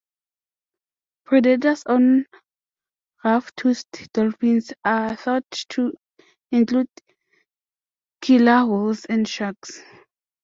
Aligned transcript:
Predators 1.25 1.83
on 1.85 2.25
rough-toothed 3.23 4.11
dolphins 4.13 4.73
are 4.83 5.15
thought 5.15 5.45
to 5.69 5.93
include 6.51 6.87
killer 8.19 8.65
whales 8.65 9.05
and 9.05 9.27
sharks. 9.27 9.79